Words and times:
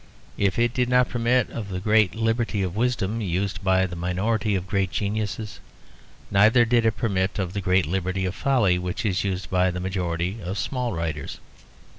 If 0.39 0.57
it 0.57 0.73
did 0.73 0.89
not 0.89 1.09
permit 1.09 1.51
of 1.51 1.69
the 1.69 1.79
great 1.79 2.15
liberty 2.15 2.63
of 2.63 2.75
wisdom 2.75 3.21
used 3.21 3.63
by 3.63 3.85
the 3.85 3.95
minority 3.95 4.55
of 4.55 4.65
great 4.65 4.89
geniuses, 4.89 5.59
neither 6.31 6.65
did 6.65 6.87
it 6.87 6.97
permit 6.97 7.37
of 7.37 7.53
the 7.53 7.61
great 7.61 7.85
liberty 7.85 8.25
of 8.25 8.33
folly 8.33 8.79
which 8.79 9.05
is 9.05 9.23
used 9.23 9.51
by 9.51 9.69
the 9.69 9.79
majority 9.79 10.39
of 10.41 10.57
small 10.57 10.91
writers. 10.91 11.37